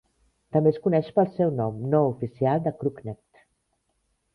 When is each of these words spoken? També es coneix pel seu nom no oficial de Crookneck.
També 0.55 0.71
es 0.75 0.79
coneix 0.85 1.11
pel 1.19 1.29
seu 1.37 1.53
nom 1.59 1.79
no 1.93 2.03
oficial 2.15 2.67
de 2.67 2.77
Crookneck. 2.83 3.49